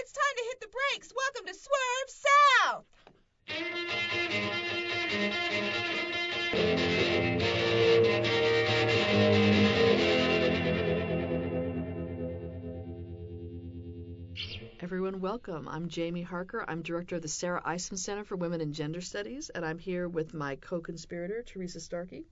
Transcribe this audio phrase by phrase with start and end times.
[0.00, 1.12] It's time to hit the brakes.
[1.12, 2.10] Welcome to Swerve
[2.68, 2.84] South.
[14.80, 15.66] Everyone, welcome.
[15.68, 16.64] I'm Jamie Harker.
[16.68, 20.08] I'm director of the Sarah Isom Center for Women and Gender Studies, and I'm here
[20.08, 22.24] with my co-conspirator, Teresa Starkey.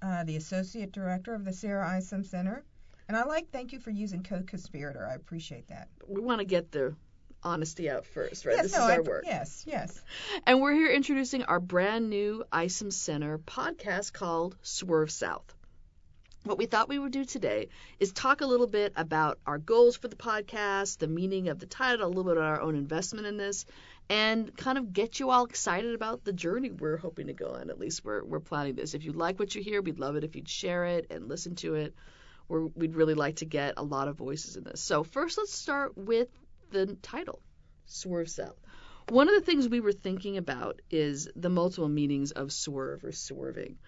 [0.00, 2.64] Uh, the associate director of the Sarah Isom Center.
[3.08, 5.04] And I like, thank you for using co-conspirator.
[5.04, 5.88] I appreciate that.
[6.06, 6.94] We want to get the
[7.42, 8.56] honesty out first, right?
[8.56, 9.24] yes, this no, is I, our work.
[9.26, 10.02] Yes, yes.
[10.46, 15.54] And we're here introducing our brand new Isom Center podcast called Swerve South.
[16.44, 19.96] What we thought we would do today is talk a little bit about our goals
[19.96, 23.26] for the podcast, the meaning of the title, a little bit about our own investment
[23.26, 23.66] in this,
[24.08, 27.70] and kind of get you all excited about the journey we're hoping to go on.
[27.70, 28.94] At least we're, we're planning this.
[28.94, 31.56] If you like what you hear, we'd love it if you'd share it and listen
[31.56, 31.94] to it.
[32.48, 34.80] We're, we'd really like to get a lot of voices in this.
[34.80, 36.28] So, first, let's start with
[36.70, 37.42] the title
[37.86, 38.56] Swerve South.
[39.08, 43.12] One of the things we were thinking about is the multiple meanings of swerve or
[43.12, 43.78] swerving.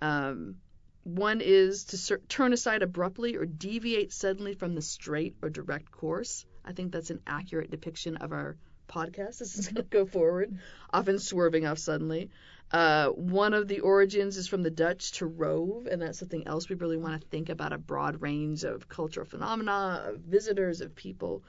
[0.00, 0.56] Um,
[1.04, 5.92] one is to ser- turn aside abruptly or deviate suddenly from the straight or direct
[5.92, 6.44] course.
[6.64, 8.56] I think that's an accurate depiction of our
[8.88, 9.38] podcast.
[9.38, 10.58] This is going to go forward,
[10.92, 12.30] often swerving off suddenly.
[12.72, 16.68] Uh, one of the origins is from the Dutch to rove, and that's something else
[16.68, 20.94] we really want to think about a broad range of cultural phenomena, of visitors, of
[20.96, 21.44] people.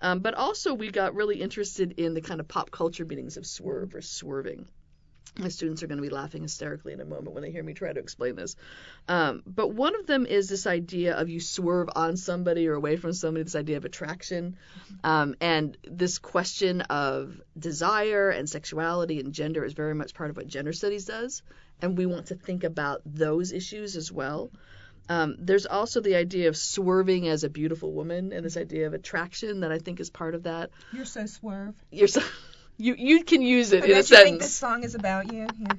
[0.00, 3.46] Um, but also, we got really interested in the kind of pop culture meanings of
[3.46, 4.66] swerve or swerving.
[5.38, 7.72] My students are going to be laughing hysterically in a moment when they hear me
[7.72, 8.56] try to explain this.
[9.06, 12.96] Um, but one of them is this idea of you swerve on somebody or away
[12.96, 14.56] from somebody, this idea of attraction,
[15.04, 20.36] um, and this question of desire and sexuality and gender is very much part of
[20.36, 21.42] what gender studies does,
[21.80, 24.50] and we want to think about those issues as well.
[25.10, 28.94] Um, there's also the idea of swerving as a beautiful woman and this idea of
[28.94, 30.70] attraction that I think is part of that.
[30.92, 31.74] You're so swerve.
[31.90, 32.22] You're so,
[32.76, 35.48] you you can use it I in a you think this song is about you.
[35.58, 35.72] Yeah.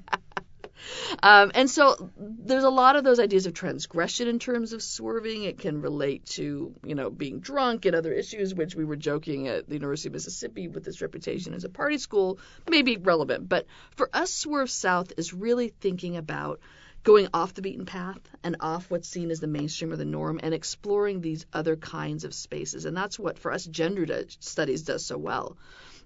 [1.24, 5.44] Um, and so there's a lot of those ideas of transgression in terms of swerving.
[5.44, 9.48] It can relate to, you know, being drunk and other issues, which we were joking
[9.48, 12.40] at the University of Mississippi with its reputation as a party school
[12.70, 13.48] may be relevant.
[13.48, 16.60] But for us, Swerve South is really thinking about
[17.04, 20.40] going off the beaten path and off what's seen as the mainstream or the norm
[20.44, 22.86] and exploring these other kinds of spaces.
[22.86, 24.06] And that's what, for us, gender
[24.40, 25.58] studies does so well,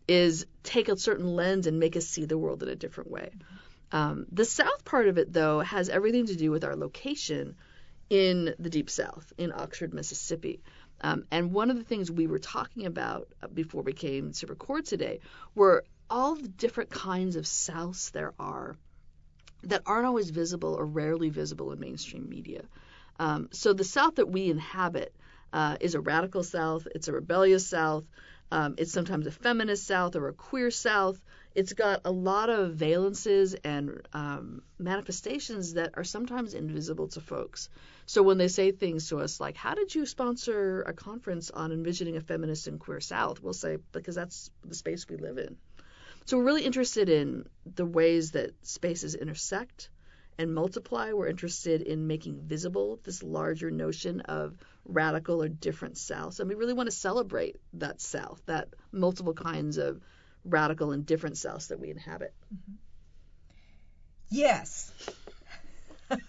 [0.07, 3.31] is take a certain lens and make us see the world in a different way.
[3.91, 7.55] Um, the south part of it, though, has everything to do with our location
[8.09, 10.61] in the deep south, in Oxford, Mississippi.
[11.01, 14.47] Um, and one of the things we were talking about uh, before we came to
[14.47, 15.19] record today
[15.55, 18.75] were all the different kinds of souths there are
[19.65, 22.63] that aren't always visible or rarely visible in mainstream media.
[23.19, 25.13] Um, so the South that we inhabit
[25.53, 28.03] uh, is a radical South, it's a rebellious South,
[28.51, 31.19] um, it's sometimes a feminist South or a queer South.
[31.55, 37.69] It's got a lot of valences and um, manifestations that are sometimes invisible to folks.
[38.05, 41.71] So when they say things to us like, How did you sponsor a conference on
[41.71, 43.41] envisioning a feminist and queer South?
[43.41, 45.57] We'll say, Because that's the space we live in.
[46.25, 49.89] So we're really interested in the ways that spaces intersect
[50.39, 51.13] and multiply.
[51.13, 56.39] We're interested in making visible this larger notion of radical or different Souths.
[56.39, 60.01] And we really want to celebrate that South, that multiple kinds of
[60.43, 62.33] radical and different Souths that we inhabit.
[64.31, 64.91] Yes.
[66.09, 66.19] well,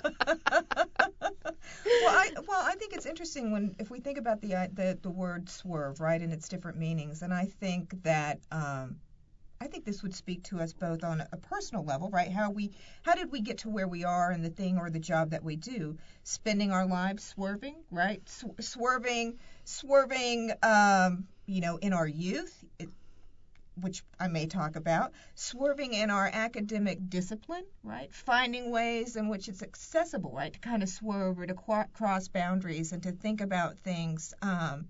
[1.85, 5.49] I well, I think it's interesting when if we think about the the the word
[5.49, 8.97] swerve, right, and its different meanings, and I think that um,
[9.61, 12.31] I think this would speak to us both on a personal level, right?
[12.31, 12.73] How we
[13.03, 15.43] how did we get to where we are in the thing or the job that
[15.43, 15.97] we do?
[16.25, 18.27] Spending our lives swerving, right?
[18.29, 22.65] Sw- swerving, swerving, um, you know, in our youth.
[22.79, 22.91] It,
[23.79, 28.13] which I may talk about, swerving in our academic discipline, right?
[28.15, 30.53] Finding ways in which it's accessible, right?
[30.53, 34.89] To kind of swerve or to qu- cross boundaries and to think about things um,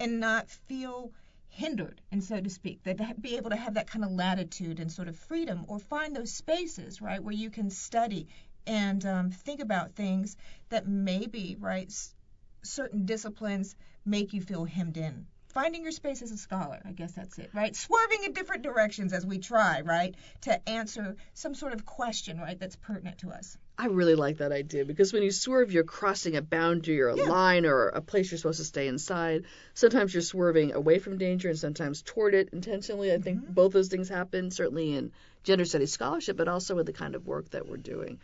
[0.00, 1.12] and not feel
[1.56, 4.92] hindered, and so to speak, that be able to have that kind of latitude and
[4.92, 8.28] sort of freedom or find those spaces, right, where you can study
[8.66, 10.36] and um, think about things
[10.68, 12.14] that maybe, right, s-
[12.62, 15.26] certain disciplines make you feel hemmed in
[15.56, 16.82] finding your space as a scholar.
[16.84, 17.74] I guess that's it, right?
[17.74, 22.60] Swerving in different directions as we try, right, to answer some sort of question, right,
[22.60, 23.56] that's pertinent to us.
[23.78, 27.16] I really like that idea because when you swerve, you're crossing a boundary or a
[27.16, 27.28] Yeah.
[27.28, 29.44] line or a place you're supposed to stay inside.
[29.74, 33.12] Sometimes you're swerving away from danger and sometimes toward it intentionally.
[33.12, 35.12] I think both those things happen, certainly in
[35.44, 38.18] gender studies scholarship, but also with the kind of work that we're doing.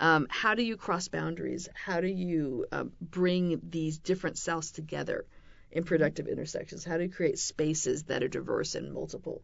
[0.00, 1.68] Um, how do you cross boundaries?
[1.72, 5.24] How do you um, bring these different selves together
[5.70, 6.84] in productive intersections?
[6.84, 9.42] How do you create spaces that are diverse and multiple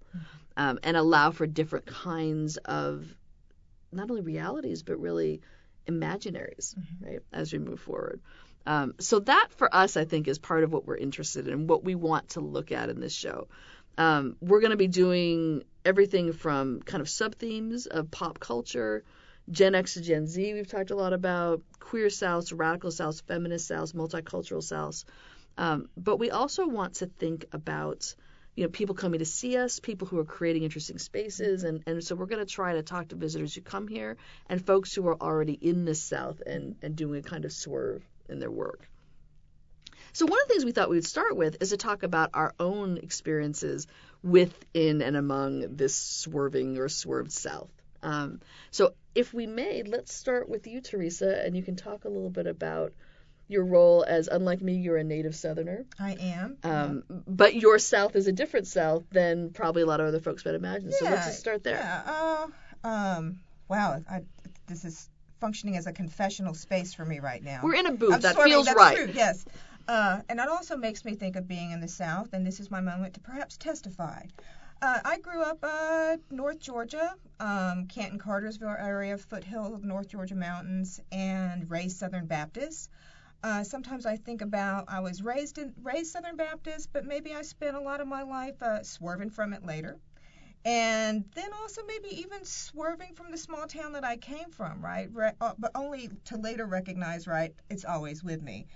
[0.56, 3.06] um, and allow for different kinds of
[3.92, 5.40] not only realities, but really
[5.86, 8.20] imaginaries, right, as we move forward?
[8.66, 11.84] Um, so that for us, I think, is part of what we're interested in, what
[11.84, 13.48] we want to look at in this show.
[13.98, 19.04] Um, we're going to be doing everything from kind of sub themes of pop culture,
[19.50, 23.68] Gen X to Gen Z, we've talked a lot about, queer Souths, radical Souths, feminist
[23.68, 25.04] Souths, multicultural Souths.
[25.58, 28.14] Um, but we also want to think about
[28.54, 32.04] you know people coming to see us, people who are creating interesting spaces, and and
[32.04, 34.16] so we're going to try to talk to visitors who come here
[34.48, 38.02] and folks who are already in the South and and doing a kind of swerve
[38.28, 38.88] in their work.
[40.14, 42.30] So one of the things we thought we would start with is to talk about
[42.34, 43.86] our own experiences
[44.22, 47.70] within and among this swerving or swerved South.
[48.02, 48.40] Um,
[48.70, 52.30] so if we may, let's start with you, Teresa, and you can talk a little
[52.30, 52.92] bit about
[53.52, 55.84] your role as, unlike me, you're a native Southerner.
[56.00, 56.56] I am.
[56.64, 60.44] Um, but your South is a different South than probably a lot of other folks
[60.44, 60.90] might imagine.
[60.92, 61.76] So let's just start there.
[61.76, 62.48] Yeah.
[62.84, 63.38] Uh, um,
[63.68, 64.02] wow.
[64.10, 64.22] I,
[64.66, 65.08] this is
[65.40, 67.60] functioning as a confessional space for me right now.
[67.62, 68.14] We're in a booth.
[68.14, 68.96] I'm that sorry, feels that's right.
[68.96, 69.44] True, yes.
[69.88, 72.70] Uh, and that also makes me think of being in the South, and this is
[72.70, 74.22] my moment to perhaps testify.
[74.80, 80.34] Uh, I grew up uh, North Georgia, um, Canton Cartersville area, foothill of North Georgia
[80.34, 82.90] mountains, and raised Southern Baptist.
[83.42, 87.42] Uh, sometimes I think about I was raised in raised Southern Baptist, but maybe I
[87.42, 89.98] spent a lot of my life uh, swerving from it later,
[90.64, 95.08] and then also maybe even swerving from the small town that I came from, right?
[95.12, 97.54] Re- uh, but only to later recognize, right?
[97.68, 98.66] It's always with me.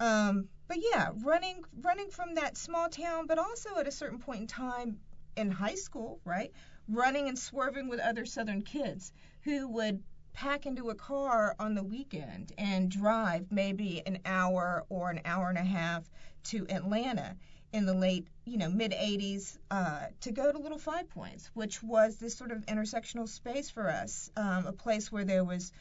[0.00, 4.40] Um, but yeah, running running from that small town, but also at a certain point
[4.42, 4.98] in time
[5.36, 6.52] in high school, right?
[6.88, 9.12] Running and swerving with other Southern kids
[9.42, 10.02] who would
[10.32, 15.48] pack into a car on the weekend and drive maybe an hour or an hour
[15.48, 16.08] and a half
[16.44, 17.36] to Atlanta
[17.72, 21.82] in the late, you know, mid 80s uh, to go to Little Five Points, which
[21.82, 25.72] was this sort of intersectional space for us, um, a place where there was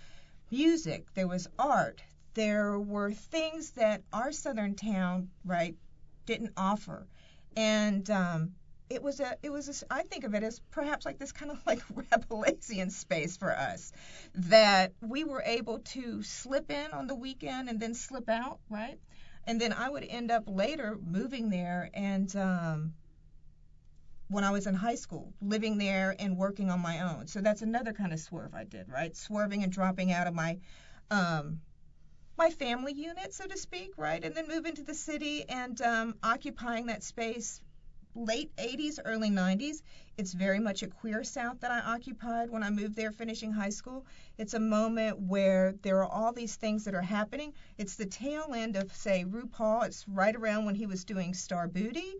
[0.51, 2.01] music, there was art,
[2.33, 5.75] there were things that our southern town, right,
[6.25, 7.07] didn't offer.
[7.55, 8.53] And um,
[8.89, 11.51] it was a it was a, I think of it as perhaps like this kind
[11.51, 11.81] of like
[12.11, 13.91] Rabelaisian space for us
[14.35, 18.99] that we were able to slip in on the weekend and then slip out right?
[19.45, 22.93] And then I would end up later moving there and um,
[24.27, 27.27] when I was in high school living there and working on my own.
[27.27, 29.15] So that's another kind of swerve I did right?
[29.15, 30.57] Swerving and dropping out of my
[31.11, 31.61] um,
[32.37, 34.23] my family unit so to speak right?
[34.23, 37.61] And then moving to the city and um, occupying that space
[38.15, 39.81] late 80s, early 90s.
[40.17, 43.69] It's very much a queer South that I occupied when I moved there finishing high
[43.69, 44.05] school.
[44.37, 47.53] It's a moment where there are all these things that are happening.
[47.77, 49.85] It's the tail end of, say, RuPaul.
[49.85, 52.15] It's right around when he was doing Star Booty.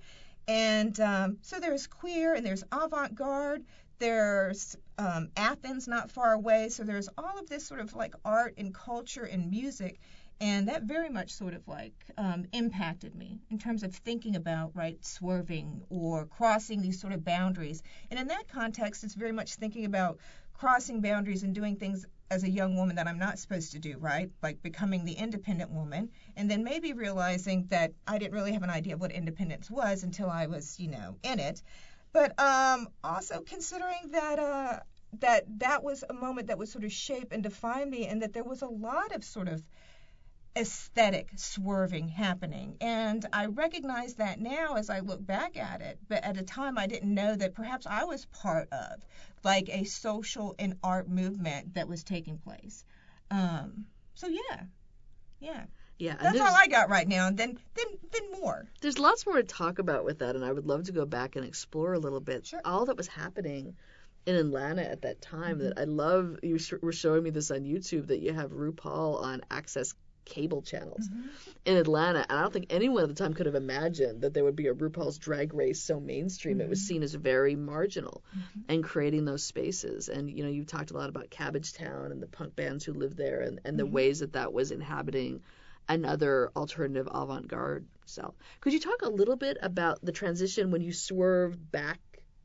[0.48, 3.66] And um, so there's queer and there's avant garde.
[4.00, 6.70] There's um, Athens not far away.
[6.70, 10.00] So there's all of this sort of like art and culture and music
[10.42, 14.72] and that very much sort of like um, impacted me in terms of thinking about
[14.74, 17.84] right swerving or crossing these sort of boundaries.
[18.10, 20.20] And in that context it's very much thinking about
[20.54, 23.98] crossing boundaries and doing things as a young woman that i'm not supposed to do
[23.98, 24.30] right?
[24.42, 28.70] Like becoming the independent woman and then maybe realizing that i didn't really have an
[28.70, 31.62] idea of what independence was until i was you know in it.
[32.12, 34.80] But um, also considering that uh,
[35.20, 38.34] that that was a moment that would sort of shape and define me and that
[38.34, 39.64] there was a lot of sort of
[40.56, 42.76] aesthetic swerving happening.
[42.82, 46.78] And I recognize that now as I look back at it, but at a time
[46.78, 49.06] I didn't know that perhaps I was part of
[49.44, 52.84] like a social and art movement that was taking place.
[53.32, 54.64] Um, so yeah,
[55.40, 55.66] yeah.
[55.98, 57.28] Yeah, that's all I got right now.
[57.28, 58.66] And then, then, then more.
[58.80, 61.36] There's lots more to talk about with that, and I would love to go back
[61.36, 62.62] and explore a little bit sure.
[62.64, 63.76] all that was happening
[64.26, 65.58] in Atlanta at that time.
[65.58, 65.68] Mm-hmm.
[65.68, 66.40] That I love.
[66.42, 69.94] You were showing me this on YouTube that you have RuPaul on Access
[70.30, 71.28] cable channels mm-hmm.
[71.66, 72.26] in Atlanta.
[72.30, 74.68] And I don't think anyone at the time could have imagined that there would be
[74.68, 76.60] a RuPaul's Drag Race so mainstream.
[76.60, 76.68] Mm-hmm.
[76.68, 78.62] It was seen as very marginal mm-hmm.
[78.70, 80.08] and creating those spaces.
[80.08, 83.18] And, you know, you talked a lot about Cabbagetown and the punk bands who lived
[83.18, 83.96] there and, and the Mm-hmm.
[83.96, 85.42] ways that that was inhabiting
[85.88, 88.36] another alternative avant garde South.
[88.62, 92.00] Could you talk a little bit about the transition when you swerved back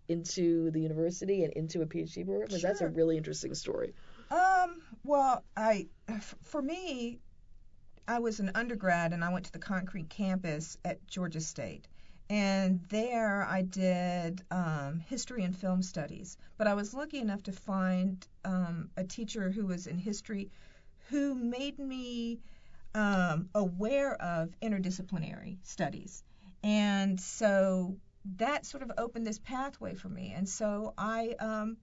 [0.09, 2.47] into the university and into a PhD program?
[2.47, 2.71] Because sure.
[2.71, 3.93] that's a really interesting story.
[4.31, 5.89] Um, well, I,
[6.45, 7.21] for me,
[8.07, 11.89] I was an undergrad and I went to the concrete campus at Georgia State.
[12.31, 16.37] And there I did um, history and film studies.
[16.57, 20.51] But I was lucky enough to find um, a teacher who was in history
[21.09, 22.41] who made me
[22.95, 26.25] um, aware of interdisciplinary studies.
[26.63, 27.97] And so
[28.37, 30.33] that sort of opened this pathway for me.
[30.35, 31.77] And so I um,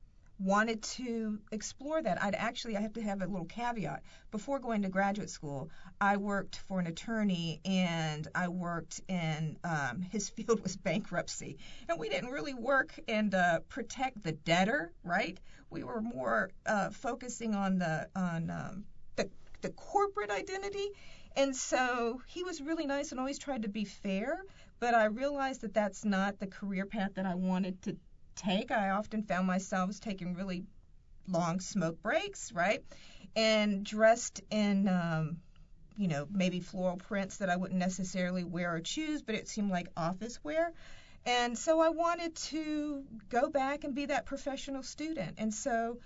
[0.44, 2.22] wanted to explore that.
[2.22, 4.02] I'd actually, I have to have a little caveat.
[4.32, 5.70] Before going to graduate school,
[6.00, 11.58] I worked for an attorney and I worked in, um, his field was bankruptcy.
[11.88, 15.40] And we didn't really work and uh, protect the debtor, right?
[15.70, 19.30] We were more uh, focusing on the, on, um, the,
[19.62, 20.90] the corporate identity.
[21.36, 24.44] And so he was really nice and always tried to be fair,
[24.80, 27.96] but I realized that that's not the career path that I wanted to
[28.36, 28.72] take.
[28.72, 30.64] I often found myself taking really
[31.28, 32.84] long smoke breaks, right?
[33.36, 35.38] And dressed in, um,
[35.98, 39.72] you know, maybe floral prints that I wouldn't necessarily wear or choose, but it seemed
[39.72, 40.74] like office wear.
[41.26, 45.36] And so I wanted to go back and be that professional student.
[45.38, 46.00] And so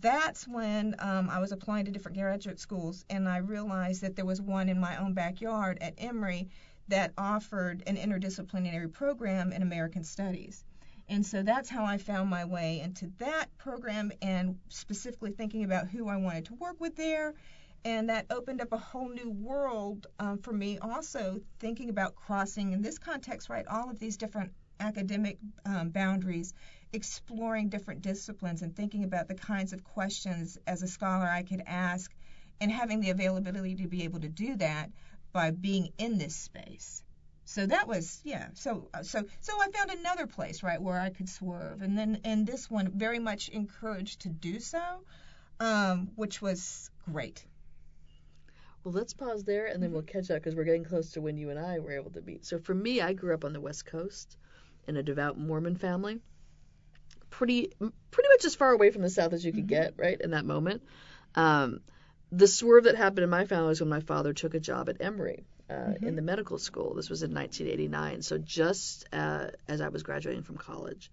[0.00, 4.24] that's when um, I was applying to different graduate schools, and I realized that there
[4.24, 6.48] was one in my own backyard at Emory
[6.88, 10.64] that offered an interdisciplinary program in American Studies.
[11.08, 15.88] And so that's how I found my way into that program and specifically thinking about
[15.88, 17.34] who I wanted to work with there.
[17.84, 22.72] And that opened up a whole new world um, for me, also thinking about crossing,
[22.72, 26.54] in this context, right, all of these different academic um, boundaries,
[26.94, 31.62] exploring different disciplines, and thinking about the kinds of questions as a scholar I could
[31.66, 32.10] ask,
[32.62, 34.90] and having the availability to be able to do that
[35.32, 37.03] by being in this space
[37.44, 41.10] so that was yeah so uh, so so i found another place right where i
[41.10, 41.82] could swerve.
[41.82, 44.80] And then and this one very much encouraged to do so
[45.60, 47.44] um, which was great.
[48.82, 51.36] Well let's pause there and then we'll catch up because we're getting close to when
[51.36, 52.44] you and i were able to meet.
[52.44, 54.36] So for me i grew up on the west coast
[54.86, 56.20] in a devout mormon family
[57.30, 57.72] pretty
[58.10, 59.82] pretty much as far away from the south as you could mm-hmm.
[59.82, 60.82] get right in that moment.
[61.34, 61.80] Um,
[62.30, 65.00] the swerve that happened in my family was when my father took a job at
[65.00, 66.06] emory uh, mm-hmm.
[66.06, 66.94] in the medical school.
[66.94, 71.10] This was in 1989, so just uh, as I was graduating from college.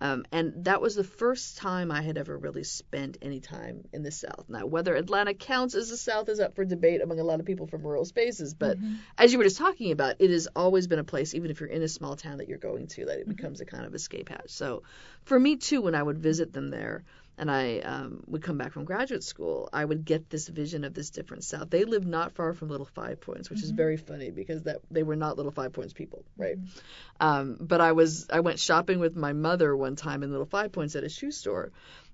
[0.00, 4.04] Um, and that was the first time I had ever really spent any time in
[4.04, 4.44] the South.
[4.48, 7.46] Now, whether Atlanta counts as the South is up for debate among a lot of
[7.46, 8.54] people from rural spaces.
[8.54, 8.94] But mm-hmm.
[9.16, 11.68] as you were just talking about, it has always been a place, even if you're
[11.68, 13.32] in a small town that you're going to, that it mm-hmm.
[13.32, 14.50] becomes a kind of escape hatch.
[14.50, 14.84] So
[15.24, 17.04] for me, too, when I would visit them there,
[17.38, 20.92] and I um, would come back from graduate school, I would get this vision of
[20.92, 21.70] this different South.
[21.70, 23.64] They lived not far from Little Five Points, which mm-hmm.
[23.66, 26.58] is very funny because that they were not Little Five Points people, right?
[26.58, 27.26] Mm-hmm.
[27.26, 30.72] Um, but I was I went shopping with my mother one time in Little Five
[30.72, 31.70] Points at a shoe store,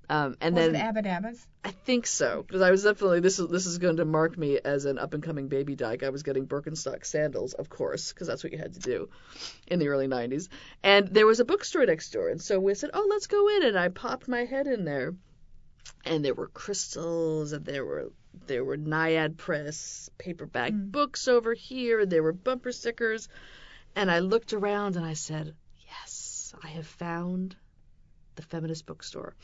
[0.09, 1.47] um, and was then it Abba Dabba's?
[1.65, 4.59] I think so because I was definitely this is this is going to mark me
[4.63, 6.03] as an up and coming baby dyke.
[6.03, 9.09] I was getting Birkenstock sandals, of course, because that's what you had to do
[9.67, 10.49] in the early 90s.
[10.83, 13.65] And there was a bookstore next door, and so we said, "Oh, let's go in."
[13.65, 15.15] And I popped my head in there,
[16.05, 18.13] and there were crystals, and there were
[18.47, 20.91] there were Naiad Press paperback mm.
[20.91, 22.01] books over here.
[22.01, 23.29] and There were bumper stickers,
[23.97, 25.55] and I looked around and I said,
[25.87, 27.57] "Yes, I have found
[28.37, 29.35] the feminist bookstore,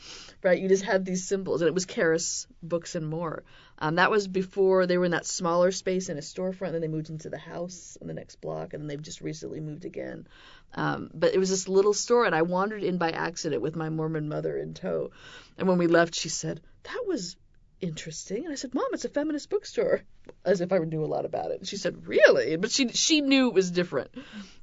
[0.43, 0.59] right?
[0.59, 3.43] You just had these symbols, and it was Charis Books and More.
[3.79, 6.81] Um, that was before they were in that smaller space in a storefront, and then
[6.81, 9.85] they moved into the house on the next block, and then they've just recently moved
[9.85, 10.27] again.
[10.73, 13.89] Um, but it was this little store, and I wandered in by accident with my
[13.89, 15.11] Mormon mother in tow.
[15.57, 17.35] And when we left, she said, "That was
[17.81, 18.45] interesting.
[18.45, 20.01] And I said, Mom, it's a feminist bookstore,
[20.45, 21.59] as if I knew a lot about it.
[21.59, 22.55] And she said, Really?
[22.55, 24.11] But she she knew it was different.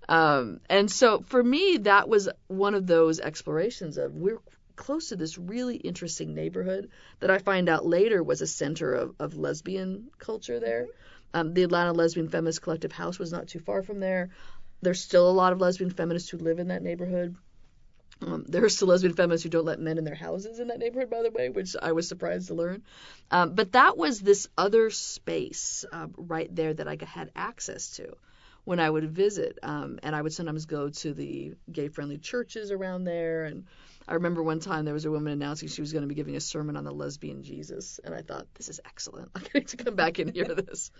[0.08, 4.40] Um, and so for me, that was one of those explorations of we're
[4.76, 6.88] close to this really interesting neighborhood
[7.20, 10.86] that I find out later was a center of, of lesbian culture there.
[11.34, 14.30] Um, the Atlanta Lesbian Feminist Collective House was not too far from there.
[14.80, 17.36] There's still a lot of lesbian feminists who live in that neighborhood.
[18.20, 20.78] Um, there are still lesbian feminists who don't let men in their houses in that
[20.78, 22.82] neighborhood, by the way, which I was surprised to learn.
[23.30, 28.16] Um, but that was this other space uh, right there that I had access to
[28.64, 29.58] when I would visit.
[29.62, 33.64] Um, and I would sometimes go to the gay friendly churches around there and
[34.08, 36.34] I remember one time there was a woman announcing she was going to be giving
[36.34, 39.30] a sermon on the lesbian Jesus, and I thought this is excellent.
[39.34, 40.90] I'm going to come back and hear this.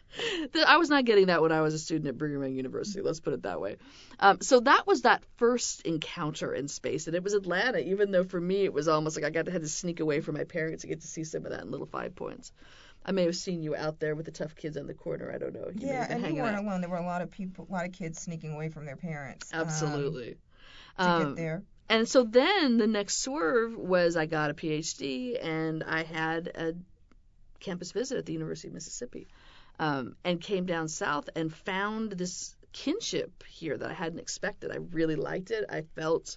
[0.67, 3.00] I was not getting that when I was a student at Brigham Young University.
[3.00, 3.77] Let's put it that way.
[4.21, 7.79] Um, so that was that first encounter in space, and it was Atlanta.
[7.79, 10.21] Even though for me it was almost like I got to, had to sneak away
[10.21, 12.53] from my parents to get to see some of that in Little Five Points.
[13.07, 15.33] I may have seen you out there with the tough kids on the corner.
[15.35, 15.71] I don't know.
[15.75, 16.65] You yeah, and you weren't out.
[16.65, 16.83] alone.
[16.83, 19.49] There were a lot of people, a lot of kids sneaking away from their parents.
[19.50, 20.37] Absolutely.
[20.99, 24.54] Um, to um, get there and so then the next swerve was I got a
[24.54, 26.75] PhD and I had a
[27.61, 29.28] campus visit at the University of Mississippi
[29.78, 34.71] um, and came down south and found this kinship here that I hadn't expected.
[34.73, 35.64] I really liked it.
[35.68, 36.37] I felt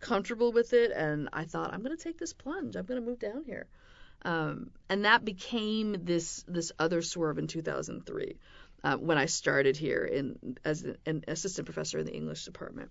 [0.00, 2.76] comfortable with it and I thought I'm going to take this plunge.
[2.76, 3.66] I'm going to move down here.
[4.22, 8.36] Um, and that became this this other swerve in 2003.
[8.84, 12.90] um, when I started here in as an assistant professor in the English department.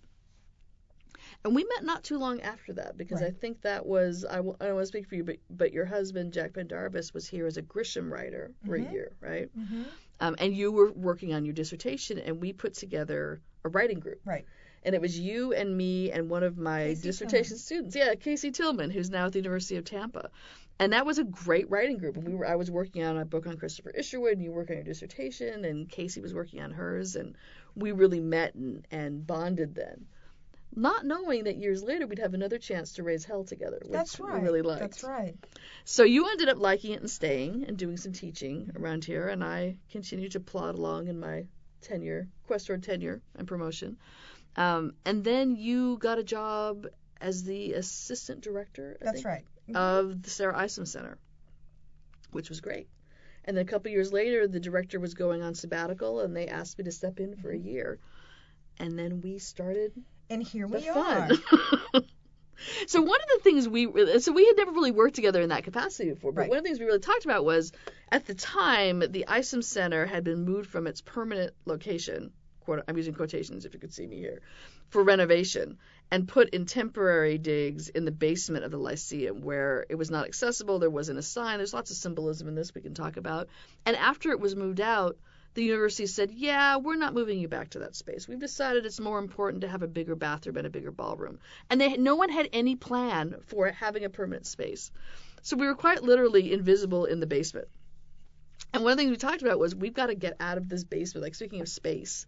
[1.46, 3.31] And we met not too long after that because I Right.
[3.31, 5.72] think think that was I, w- I don't want to speak for you, but but
[5.72, 8.89] your husband Jack Pendarvis was here as a Grisham writer for Mhm.
[8.89, 9.50] a year, right?
[9.58, 9.84] Mm-hmm.
[10.19, 14.19] Um, and you were working on your dissertation, and we put together a writing group.
[14.25, 14.46] Right.
[14.84, 18.51] And it was you and me and one of my Casey dissertation students, yeah, Casey
[18.51, 20.29] Tillman, who's now at the University of Tampa.
[20.77, 22.15] And that was a great writing group.
[22.17, 24.58] And we were I was working on a book on Christopher Isherwood, and you were
[24.58, 27.36] working on your dissertation, and Casey was working on hers, and
[27.75, 30.05] we really met and, and bonded then.
[30.76, 34.20] Not knowing that years later we'd have another chance to raise hell together, which That's
[34.20, 34.36] right.
[34.36, 34.82] we really liked.
[34.82, 35.36] That's right.
[35.84, 39.44] So you ended up liking it and staying and doing some teaching around here, and
[39.44, 41.46] I continued to plod along in my
[41.82, 43.98] tenure, quest toward tenure and promotion.
[44.56, 46.88] Um, and then you got a job
[47.20, 49.46] as the assistant director, I That's think, right.
[49.76, 51.18] of the Sarah Isom Center,
[52.32, 52.88] which was great.
[53.46, 56.78] And then a couple years later, the director was going on sabbatical, and they asked
[56.78, 58.00] me to step in for a year.
[58.78, 59.92] And then we started
[60.30, 61.30] And here we are.
[62.88, 63.88] so one of the things we
[64.20, 66.50] so we had never really worked together in that capacity before, but Right.
[66.50, 67.72] one of the things we really talked about was
[68.12, 72.32] at the time the ISOM Center had been moved from its permanent location.
[72.62, 74.42] Quote, I'm using quotations if you could see me here
[74.90, 75.78] for renovation
[76.12, 80.26] and put in temporary digs in the basement of the Lyceum where it was not
[80.26, 80.80] accessible.
[80.80, 81.58] There wasn't a sign.
[81.58, 83.48] There's lots of symbolism in this we can talk about.
[83.86, 85.18] And after it was moved out,
[85.60, 88.28] the university said, "Yeah, we're not moving you back to that space.
[88.30, 91.39] We've decided it's more important to have a bigger bathroom and a bigger ballroom."
[91.70, 94.89] And they, no one had any plan for having a permanent space,
[95.42, 97.68] so we were quite literally invisible in the basement.
[98.74, 100.70] And one of the things we talked about was we've got to get out of
[100.70, 101.24] this basement.
[101.24, 102.25] Like speaking of space,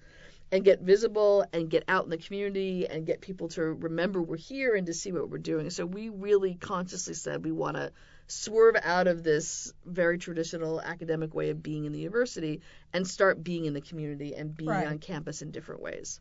[0.51, 4.35] and get visible and get out in the community and get people to remember we're
[4.35, 5.69] here and to see what we're doing.
[5.69, 7.93] So we really consciously said we want to
[8.31, 12.61] swerve out of this very traditional academic way of being in the university
[12.93, 14.87] and start being in the community and being Right.
[14.87, 16.19] on campus in different ways.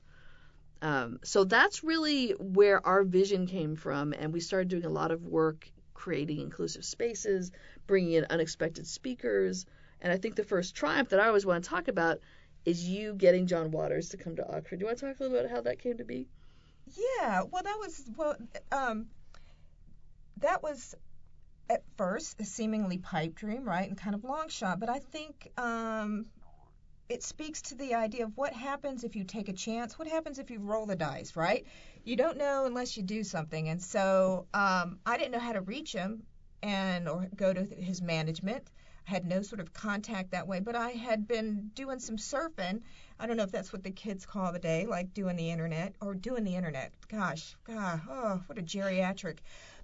[0.82, 5.10] Um, so that's really where our vision came from, and we started doing a lot
[5.10, 7.52] of work creating inclusive spaces,
[7.86, 9.66] bringing in unexpected speakers.
[10.00, 12.20] And I think the first triumph that I always want to talk about
[12.64, 14.76] is you getting John Waters to come to Oxford.
[14.78, 16.26] Do you want to talk a little bit about how that came to be?
[17.18, 18.36] Yeah, well, that was well,
[18.72, 19.06] um,
[20.38, 20.94] that was
[21.70, 24.80] at first a seemingly pipe dream, right, and kind of long shot.
[24.80, 26.26] But I think um,
[27.08, 29.96] it speaks to the idea of what happens if you take a chance.
[29.98, 31.64] What happens if you roll the dice, right?
[32.04, 33.68] You don't know unless you do something.
[33.68, 36.24] And so um, I didn't know how to reach him
[36.62, 38.64] and or go to his management.
[39.10, 42.82] Had no sort of contact that way, but I had been doing some surfing.
[43.18, 45.96] I don't know if that's what the kids call the day, like doing the internet
[46.00, 46.92] or doing the internet.
[47.08, 49.38] Gosh, God, oh, what a geriatric.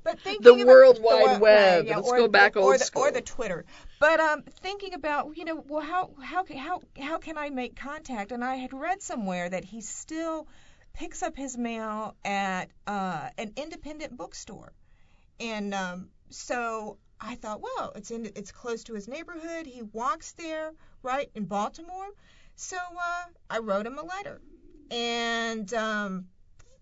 [0.05, 1.87] But thinking The about World the Wide Web.
[1.87, 3.03] yeah, Let's or, go back or old the, school.
[3.03, 3.65] Or the Twitter.
[3.99, 8.31] But um, thinking about, you know, well, how how how how can I make contact?
[8.31, 10.47] And I had read somewhere that he still
[10.95, 14.73] picks up his mail at uh, an independent bookstore,
[15.41, 19.67] and um, so I thought, well, it's in it's close to his neighborhood.
[19.67, 22.09] He walks there, right in Baltimore.
[22.57, 24.41] So uh, I wrote him a letter,
[24.91, 26.27] and um,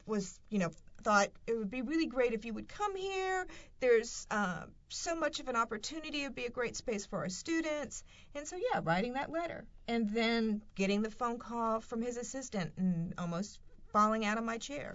[0.07, 0.71] was you know
[1.05, 3.47] thought it would be really great if you would come here.
[3.81, 6.23] There's uh, so much of an opportunity.
[6.23, 8.03] It'd be a great space for our students.
[8.35, 12.73] And so, yeah, writing that letter and then getting the phone call from his assistant
[12.79, 13.61] and almost
[13.93, 14.95] falling out of my chair.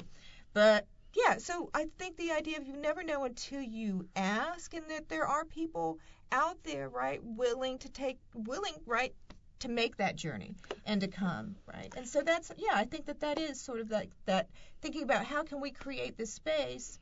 [0.54, 4.90] But yeah, so I think the idea of you never know until you ask, and
[4.90, 6.00] that there are people
[6.32, 9.14] out there, right, willing to take, willing, right,
[9.60, 11.94] to make that journey and to come, right?
[11.98, 14.48] And so that's, yeah, I think that that is sort of like that
[14.82, 17.00] thinking about how can we create this space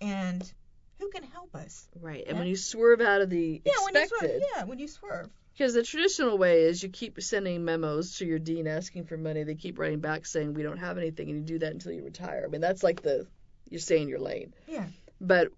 [0.00, 0.42] and
[0.98, 1.88] who can help us.
[2.00, 2.24] Right.
[2.26, 2.38] And Yeah.
[2.40, 4.42] when you swerve out of the Yeah, when you swerve.
[4.56, 5.30] Yeah, when you swerve.
[5.52, 9.44] because the traditional way is you keep sending memos to your dean asking for money.
[9.44, 12.02] They keep writing back saying we don't have anything, and you do that until you
[12.02, 12.42] retire.
[12.44, 13.26] I mean, that's like the
[13.72, 14.54] you're staying in your lane.
[14.68, 14.86] Yeah.
[15.20, 15.48] But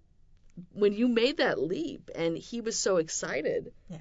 [0.73, 3.73] when you made that leap, and he was so excited.
[3.89, 3.97] Yeah.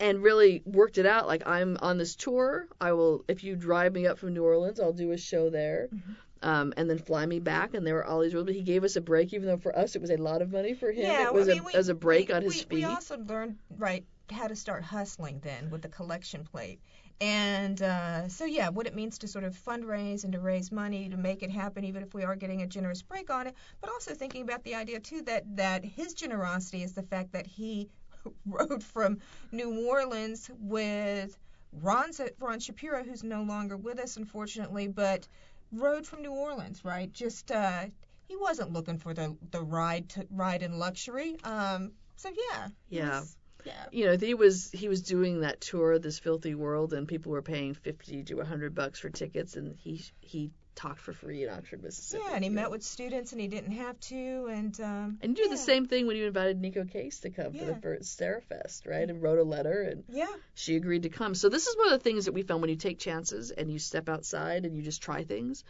[0.00, 1.28] And really worked it out.
[1.28, 2.66] Like I'm on this tour.
[2.80, 5.88] I will, if you drive me up from New Orleans, I'll do a show there.
[5.94, 6.16] Mhm.
[6.42, 8.46] Um, and then fly me back, and there were all these rules.
[8.46, 10.50] But he gave us a break, even though for us it was a lot of
[10.50, 10.74] money.
[10.74, 12.54] For him, yeah, it was I mean, a, we, as a break we, on his
[12.54, 12.74] we, fee.
[12.76, 16.80] We also learned, right, how to start hustling then with the collection plate.
[17.20, 21.08] And uh, so, yeah, what it means to sort of fundraise and to raise money
[21.08, 23.54] to make it happen, even if we are getting a generous break on it.
[23.80, 27.46] But also thinking about the idea, too, that, that his generosity is the fact that
[27.46, 27.88] he
[28.46, 29.18] rode from
[29.52, 31.38] New Orleans with
[31.72, 35.26] Ron, Ron Shapiro, who's no longer with us, unfortunately, but
[35.72, 37.12] rode from New Orleans, right?
[37.12, 37.86] Just uh,
[38.28, 41.36] he wasn't looking for the the ride to ride in luxury.
[41.44, 42.68] Um, so yeah.
[42.88, 43.20] Yeah.
[43.20, 43.72] was- Yeah.
[43.92, 47.32] You know, he was he was doing that tour, of this filthy world, and people
[47.32, 51.44] were paying fifty to a hundred bucks for tickets, and he he talked for free
[51.44, 52.24] in Oxford, Mississippi.
[52.26, 55.44] Yeah, and he met with students and he didn't have to, and um, And you
[55.44, 55.54] do yeah.
[55.54, 59.08] the same thing when you invited Neko Case to come for the first SarahFest, right?
[59.08, 60.26] And wrote a letter, and Yeah.
[60.54, 61.36] she agreed to come.
[61.36, 63.70] So this is one of the things that we found when you take chances and
[63.70, 65.62] you step outside and you just try things.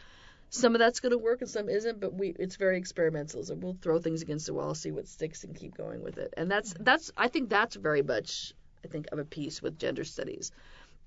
[0.55, 3.43] Some of that's going to work and some isn't, but we it's very experimental.
[3.43, 6.33] So we'll throw things against the wall, see what sticks, and keep going with it.
[6.37, 6.83] And that's mm-hmm.
[6.83, 10.51] that's I think that's very much I think of a piece with gender studies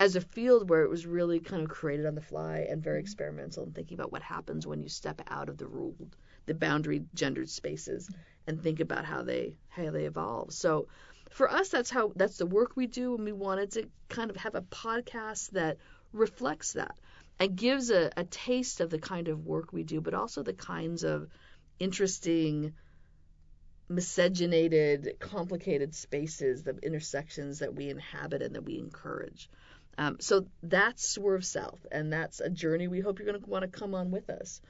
[0.01, 2.99] as a field where it was really kind of created on the fly and very
[2.99, 3.05] mm-hmm.
[3.05, 7.05] experimental and thinking about what happens when you step out of the ruled the boundary
[7.15, 8.09] gendered spaces
[8.47, 10.53] and think about how they how they evolve.
[10.53, 10.89] So
[11.31, 14.37] for us that's how that's the work we do and we wanted to kind of
[14.37, 15.77] have a podcast that
[16.13, 16.97] reflects that
[17.41, 20.53] and gives a, a taste of the kind of work we do, but also the
[20.53, 21.29] kinds of
[21.79, 22.73] interesting
[23.89, 29.49] miscegenated, complicated spaces, the intersections that we inhabit and that we encourage.
[29.97, 33.63] Um, so that's Swerve South, and that's a journey we hope you're going to want
[33.63, 34.61] to come on with us.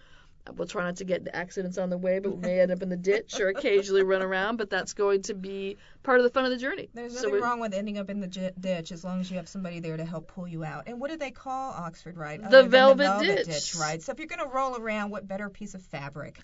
[0.56, 2.82] We'll try not to get into accidents on the way, but we may end up
[2.82, 6.30] in the ditch or occasionally run around, but that's going to be part of the
[6.30, 6.88] fun of the journey.
[6.94, 9.30] There's So nothing we're- wrong with ending up in the j- ditch as long as
[9.30, 10.84] you have somebody there to help pull you out.
[10.86, 12.40] And what do they call Oxford, right?
[12.40, 13.74] The velvet the velvet ditch.
[13.76, 14.02] right?
[14.02, 16.38] So if you're going to roll around, what better piece of fabric?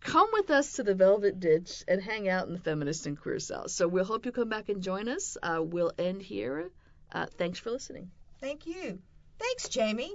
[0.00, 3.38] Come with us to the Velvet Ditch and hang out in the feminist and queer
[3.38, 3.70] South.
[3.70, 5.36] So we'll hope you come back and join us.
[5.40, 6.70] Uh, we'll end here.
[7.12, 8.10] Uh, thanks for listening.
[8.40, 8.98] Thank you.
[9.38, 10.12] Thanks, Jamie.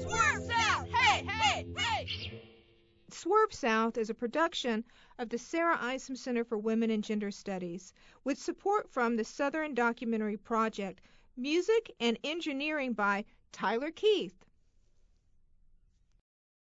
[0.00, 0.88] Swerve South!
[0.90, 2.40] Hey, hey, hey!
[3.10, 4.82] Swerve South is a production
[5.18, 7.92] of the Sarah Isom Center for Women and Gender Studies
[8.24, 11.02] with support from the Southern Documentary Project,
[11.36, 14.43] music and engineering by Tyler Keith.